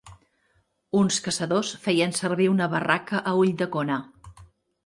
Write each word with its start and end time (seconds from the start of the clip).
Uns 1.01 1.19
caçadors 1.27 1.69
feien 1.83 2.15
servir 2.21 2.47
una 2.55 2.71
barraca 2.75 3.23
a 3.33 3.35
Ulldecona. 3.43 4.01